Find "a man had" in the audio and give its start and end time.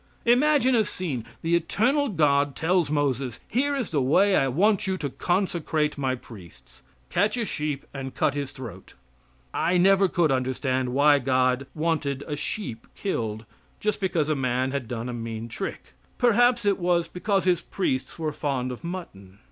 14.27-14.87